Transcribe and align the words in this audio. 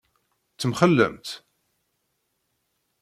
Temxellemt? 0.59 1.27